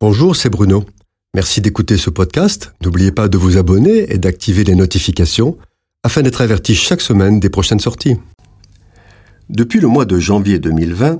Bonjour, 0.00 0.36
c'est 0.36 0.48
Bruno. 0.48 0.84
Merci 1.34 1.60
d'écouter 1.60 1.96
ce 1.96 2.08
podcast. 2.08 2.72
N'oubliez 2.84 3.10
pas 3.10 3.26
de 3.26 3.36
vous 3.36 3.56
abonner 3.56 4.12
et 4.12 4.18
d'activer 4.18 4.62
les 4.62 4.76
notifications 4.76 5.58
afin 6.04 6.22
d'être 6.22 6.40
averti 6.40 6.76
chaque 6.76 7.00
semaine 7.00 7.40
des 7.40 7.50
prochaines 7.50 7.80
sorties. 7.80 8.14
Depuis 9.50 9.80
le 9.80 9.88
mois 9.88 10.04
de 10.04 10.20
janvier 10.20 10.60
2020, 10.60 11.18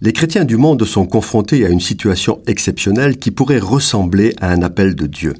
les 0.00 0.12
chrétiens 0.12 0.44
du 0.44 0.56
monde 0.56 0.84
sont 0.84 1.06
confrontés 1.06 1.64
à 1.64 1.68
une 1.68 1.78
situation 1.78 2.42
exceptionnelle 2.48 3.18
qui 3.18 3.30
pourrait 3.30 3.60
ressembler 3.60 4.34
à 4.40 4.50
un 4.50 4.62
appel 4.62 4.96
de 4.96 5.06
Dieu. 5.06 5.34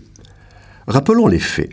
Rappelons 0.86 1.26
les 1.26 1.40
faits. 1.40 1.70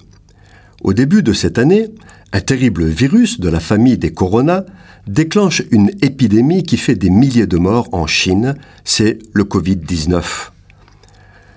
Au 0.81 0.93
début 0.93 1.21
de 1.21 1.33
cette 1.33 1.59
année, 1.59 1.89
un 2.31 2.41
terrible 2.41 2.85
virus 2.85 3.39
de 3.39 3.49
la 3.49 3.59
famille 3.59 3.99
des 3.99 4.15
corona 4.15 4.65
déclenche 5.05 5.61
une 5.69 5.91
épidémie 6.01 6.63
qui 6.63 6.77
fait 6.77 6.95
des 6.95 7.11
milliers 7.11 7.45
de 7.45 7.57
morts 7.57 7.89
en 7.91 8.07
Chine, 8.07 8.55
c'est 8.83 9.19
le 9.31 9.43
Covid-19. 9.43 10.52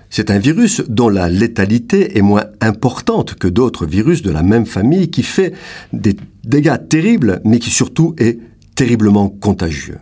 C'est 0.09 0.31
un 0.31 0.39
virus 0.39 0.81
dont 0.87 1.09
la 1.09 1.29
létalité 1.29 2.17
est 2.17 2.21
moins 2.21 2.45
importante 2.61 3.35
que 3.35 3.47
d'autres 3.47 3.85
virus 3.85 4.21
de 4.21 4.31
la 4.31 4.43
même 4.43 4.65
famille 4.65 5.09
qui 5.09 5.23
fait 5.23 5.53
des 5.93 6.15
dégâts 6.43 6.77
terribles 6.87 7.41
mais 7.43 7.59
qui 7.59 7.69
surtout 7.69 8.15
est 8.17 8.39
terriblement 8.75 9.29
contagieux. 9.29 9.99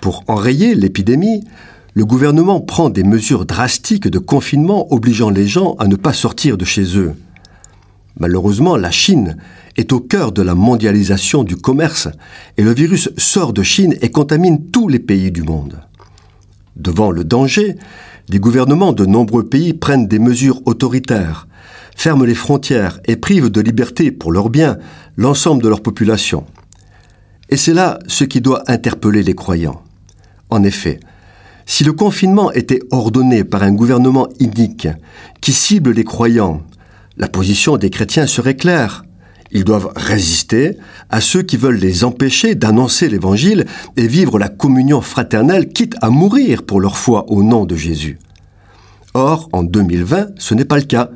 Pour 0.00 0.24
enrayer 0.28 0.74
l'épidémie, 0.74 1.42
le 1.94 2.04
gouvernement 2.04 2.60
prend 2.60 2.90
des 2.90 3.04
mesures 3.04 3.46
drastiques 3.46 4.08
de 4.08 4.18
confinement 4.18 4.92
obligeant 4.92 5.30
les 5.30 5.46
gens 5.46 5.74
à 5.78 5.88
ne 5.88 5.96
pas 5.96 6.12
sortir 6.12 6.56
de 6.58 6.64
chez 6.64 6.96
eux. 6.98 7.14
Malheureusement, 8.18 8.76
la 8.76 8.90
Chine 8.90 9.36
est 9.76 9.92
au 9.92 10.00
cœur 10.00 10.32
de 10.32 10.42
la 10.42 10.54
mondialisation 10.54 11.44
du 11.44 11.56
commerce 11.56 12.08
et 12.56 12.62
le 12.62 12.72
virus 12.72 13.10
sort 13.16 13.52
de 13.52 13.62
Chine 13.62 13.94
et 14.00 14.10
contamine 14.10 14.70
tous 14.70 14.88
les 14.88 14.98
pays 14.98 15.30
du 15.30 15.42
monde. 15.42 15.80
Devant 16.76 17.10
le 17.10 17.24
danger, 17.24 17.76
les 18.28 18.38
gouvernements 18.38 18.92
de 18.92 19.06
nombreux 19.06 19.44
pays 19.44 19.72
prennent 19.72 20.08
des 20.08 20.18
mesures 20.18 20.60
autoritaires, 20.66 21.46
ferment 21.96 22.24
les 22.24 22.34
frontières 22.34 23.00
et 23.06 23.16
privent 23.16 23.50
de 23.50 23.60
liberté 23.60 24.10
pour 24.10 24.32
leur 24.32 24.50
bien 24.50 24.78
l'ensemble 25.16 25.62
de 25.62 25.68
leur 25.68 25.82
population. 25.82 26.44
Et 27.48 27.56
c'est 27.56 27.74
là 27.74 27.98
ce 28.08 28.24
qui 28.24 28.40
doit 28.40 28.64
interpeller 28.66 29.22
les 29.22 29.34
croyants. 29.34 29.82
En 30.50 30.62
effet, 30.64 31.00
si 31.64 31.84
le 31.84 31.92
confinement 31.92 32.52
était 32.52 32.80
ordonné 32.90 33.44
par 33.44 33.62
un 33.62 33.72
gouvernement 33.72 34.28
inique 34.38 34.88
qui 35.40 35.52
cible 35.52 35.92
les 35.92 36.04
croyants, 36.04 36.62
la 37.16 37.28
position 37.28 37.76
des 37.76 37.90
chrétiens 37.90 38.26
serait 38.26 38.56
claire. 38.56 39.05
Ils 39.50 39.64
doivent 39.64 39.92
résister 39.94 40.76
à 41.10 41.20
ceux 41.20 41.42
qui 41.42 41.56
veulent 41.56 41.78
les 41.78 42.04
empêcher 42.04 42.54
d'annoncer 42.54 43.08
l'Évangile 43.08 43.66
et 43.96 44.06
vivre 44.06 44.38
la 44.38 44.48
communion 44.48 45.00
fraternelle, 45.00 45.68
quitte 45.68 45.96
à 46.02 46.10
mourir 46.10 46.62
pour 46.64 46.80
leur 46.80 46.98
foi 46.98 47.24
au 47.28 47.42
nom 47.42 47.64
de 47.64 47.76
Jésus. 47.76 48.18
Or, 49.14 49.48
en 49.52 49.62
2020, 49.62 50.30
ce 50.38 50.54
n'est 50.54 50.64
pas 50.64 50.76
le 50.76 50.82
cas. 50.82 51.10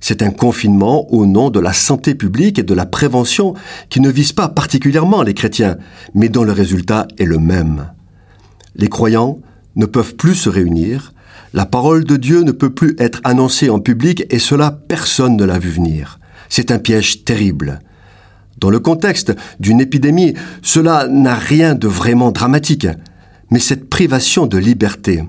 C'est 0.00 0.22
un 0.22 0.30
confinement 0.30 1.10
au 1.12 1.26
nom 1.26 1.50
de 1.50 1.60
la 1.60 1.72
santé 1.72 2.14
publique 2.14 2.58
et 2.58 2.62
de 2.62 2.74
la 2.74 2.86
prévention 2.86 3.54
qui 3.88 4.00
ne 4.00 4.10
vise 4.10 4.32
pas 4.32 4.48
particulièrement 4.48 5.22
les 5.22 5.34
chrétiens, 5.34 5.76
mais 6.14 6.28
dont 6.28 6.44
le 6.44 6.52
résultat 6.52 7.08
est 7.18 7.24
le 7.24 7.38
même. 7.38 7.90
Les 8.76 8.88
croyants 8.88 9.38
ne 9.76 9.86
peuvent 9.86 10.14
plus 10.14 10.34
se 10.34 10.48
réunir, 10.48 11.12
la 11.54 11.66
parole 11.66 12.04
de 12.04 12.16
Dieu 12.16 12.42
ne 12.42 12.52
peut 12.52 12.70
plus 12.70 12.96
être 12.98 13.20
annoncée 13.24 13.70
en 13.70 13.78
public 13.78 14.24
et 14.30 14.38
cela 14.38 14.70
personne 14.70 15.36
ne 15.36 15.44
l'a 15.44 15.58
vu 15.58 15.70
venir. 15.70 16.18
C'est 16.56 16.70
un 16.70 16.78
piège 16.78 17.24
terrible. 17.24 17.80
Dans 18.58 18.70
le 18.70 18.78
contexte 18.78 19.34
d'une 19.58 19.80
épidémie, 19.80 20.34
cela 20.62 21.08
n'a 21.08 21.34
rien 21.34 21.74
de 21.74 21.88
vraiment 21.88 22.30
dramatique. 22.30 22.86
Mais 23.50 23.58
cette 23.58 23.90
privation 23.90 24.46
de 24.46 24.56
liberté 24.56 25.24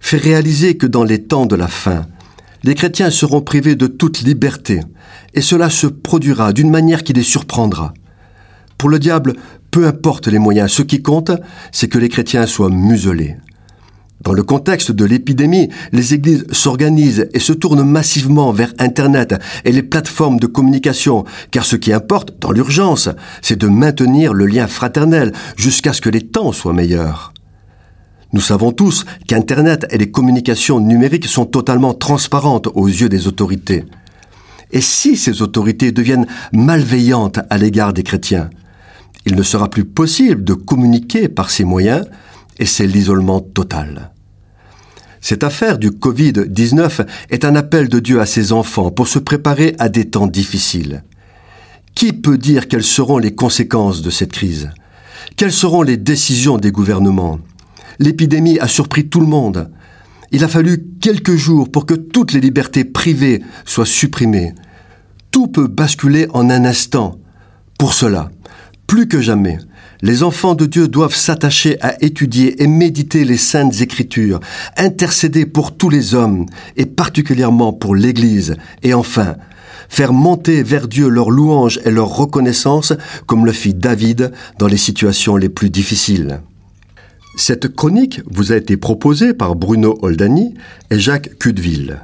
fait 0.00 0.16
réaliser 0.16 0.78
que 0.78 0.86
dans 0.86 1.04
les 1.04 1.22
temps 1.22 1.44
de 1.44 1.54
la 1.54 1.68
fin, 1.68 2.06
les 2.62 2.74
chrétiens 2.74 3.10
seront 3.10 3.42
privés 3.42 3.74
de 3.74 3.88
toute 3.88 4.22
liberté, 4.22 4.80
et 5.34 5.42
cela 5.42 5.68
se 5.68 5.86
produira 5.86 6.54
d'une 6.54 6.70
manière 6.70 7.04
qui 7.04 7.12
les 7.12 7.24
surprendra. 7.24 7.92
Pour 8.78 8.88
le 8.88 8.98
diable, 8.98 9.34
peu 9.70 9.86
importe 9.86 10.28
les 10.28 10.38
moyens, 10.38 10.72
ce 10.72 10.80
qui 10.80 11.02
compte, 11.02 11.30
c'est 11.72 11.88
que 11.88 11.98
les 11.98 12.08
chrétiens 12.08 12.46
soient 12.46 12.70
muselés. 12.70 13.36
Dans 14.22 14.34
le 14.34 14.42
contexte 14.42 14.92
de 14.92 15.06
l'épidémie, 15.06 15.70
les 15.92 16.12
églises 16.12 16.44
s'organisent 16.52 17.28
et 17.32 17.38
se 17.38 17.54
tournent 17.54 17.88
massivement 17.88 18.52
vers 18.52 18.74
Internet 18.78 19.34
et 19.64 19.72
les 19.72 19.82
plateformes 19.82 20.38
de 20.38 20.46
communication, 20.46 21.24
car 21.50 21.64
ce 21.64 21.76
qui 21.76 21.90
importe 21.92 22.34
dans 22.38 22.52
l'urgence, 22.52 23.08
c'est 23.40 23.58
de 23.58 23.66
maintenir 23.66 24.34
le 24.34 24.44
lien 24.44 24.66
fraternel 24.66 25.32
jusqu'à 25.56 25.94
ce 25.94 26.02
que 26.02 26.10
les 26.10 26.20
temps 26.20 26.52
soient 26.52 26.74
meilleurs. 26.74 27.32
Nous 28.34 28.42
savons 28.42 28.72
tous 28.72 29.06
qu'Internet 29.26 29.86
et 29.90 29.98
les 29.98 30.10
communications 30.10 30.80
numériques 30.80 31.26
sont 31.26 31.46
totalement 31.46 31.94
transparentes 31.94 32.68
aux 32.74 32.86
yeux 32.88 33.08
des 33.08 33.26
autorités. 33.26 33.86
Et 34.70 34.82
si 34.82 35.16
ces 35.16 35.40
autorités 35.40 35.92
deviennent 35.92 36.26
malveillantes 36.52 37.40
à 37.48 37.56
l'égard 37.56 37.94
des 37.94 38.02
chrétiens, 38.02 38.50
il 39.24 39.34
ne 39.34 39.42
sera 39.42 39.68
plus 39.68 39.84
possible 39.84 40.44
de 40.44 40.54
communiquer 40.54 41.28
par 41.28 41.50
ces 41.50 41.64
moyens 41.64 42.04
et 42.60 42.66
c'est 42.66 42.86
l'isolement 42.86 43.40
total. 43.40 44.12
Cette 45.20 45.42
affaire 45.42 45.78
du 45.78 45.90
Covid-19 45.90 47.06
est 47.30 47.44
un 47.44 47.56
appel 47.56 47.88
de 47.88 47.98
Dieu 47.98 48.20
à 48.20 48.26
ses 48.26 48.52
enfants 48.52 48.90
pour 48.90 49.08
se 49.08 49.18
préparer 49.18 49.74
à 49.78 49.88
des 49.88 50.08
temps 50.08 50.26
difficiles. 50.26 51.02
Qui 51.94 52.12
peut 52.12 52.38
dire 52.38 52.68
quelles 52.68 52.84
seront 52.84 53.18
les 53.18 53.34
conséquences 53.34 54.02
de 54.02 54.10
cette 54.10 54.32
crise? 54.32 54.70
Quelles 55.36 55.52
seront 55.52 55.82
les 55.82 55.96
décisions 55.96 56.58
des 56.58 56.70
gouvernements? 56.70 57.40
L'épidémie 57.98 58.58
a 58.60 58.68
surpris 58.68 59.08
tout 59.08 59.20
le 59.20 59.26
monde. 59.26 59.70
Il 60.30 60.44
a 60.44 60.48
fallu 60.48 60.84
quelques 61.00 61.36
jours 61.36 61.70
pour 61.70 61.86
que 61.86 61.94
toutes 61.94 62.32
les 62.32 62.40
libertés 62.40 62.84
privées 62.84 63.42
soient 63.64 63.86
supprimées. 63.86 64.54
Tout 65.30 65.48
peut 65.48 65.66
basculer 65.66 66.28
en 66.32 66.48
un 66.50 66.64
instant. 66.64 67.18
Pour 67.78 67.94
cela, 67.94 68.30
plus 68.86 69.08
que 69.08 69.20
jamais, 69.20 69.58
les 70.02 70.22
enfants 70.22 70.54
de 70.54 70.66
Dieu 70.66 70.88
doivent 70.88 71.14
s'attacher 71.14 71.80
à 71.80 72.02
étudier 72.02 72.62
et 72.62 72.66
méditer 72.66 73.24
les 73.24 73.36
saintes 73.36 73.80
écritures, 73.80 74.40
intercéder 74.76 75.46
pour 75.46 75.76
tous 75.76 75.90
les 75.90 76.14
hommes, 76.14 76.46
et 76.76 76.86
particulièrement 76.86 77.72
pour 77.72 77.94
l'Église, 77.94 78.56
et 78.82 78.94
enfin, 78.94 79.36
faire 79.88 80.12
monter 80.12 80.62
vers 80.62 80.88
Dieu 80.88 81.08
leur 81.08 81.30
louange 81.30 81.80
et 81.84 81.90
leur 81.90 82.08
reconnaissance, 82.08 82.92
comme 83.26 83.44
le 83.44 83.52
fit 83.52 83.74
David 83.74 84.32
dans 84.58 84.68
les 84.68 84.76
situations 84.76 85.36
les 85.36 85.48
plus 85.48 85.70
difficiles. 85.70 86.40
Cette 87.36 87.74
chronique 87.74 88.20
vous 88.26 88.52
a 88.52 88.56
été 88.56 88.76
proposée 88.76 89.34
par 89.34 89.54
Bruno 89.54 89.98
Oldani 90.02 90.54
et 90.90 90.98
Jacques 90.98 91.38
Cudeville. 91.38 92.00